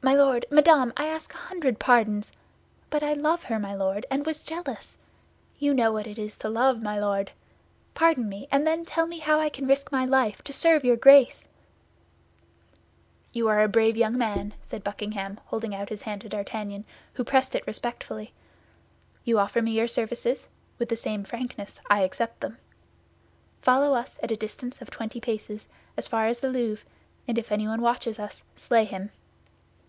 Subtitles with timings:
[0.00, 2.30] "My Lord, Madame, I ask a hundred pardons!
[2.88, 4.96] But I love her, my Lord, and was jealous.
[5.58, 7.32] You know what it is to love, my Lord.
[7.94, 10.96] Pardon me, and then tell me how I can risk my life to serve your
[10.96, 11.46] Grace?"
[13.32, 17.24] "You are a brave young man," said Buckingham, holding out his hand to D'Artagnan, who
[17.24, 18.32] pressed it respectfully.
[19.24, 20.48] "You offer me your services;
[20.78, 22.56] with the same frankness I accept them.
[23.62, 26.86] Follow us at a distance of twenty paces, as far as the Louvre,
[27.26, 29.10] and if anyone watches us, slay him!"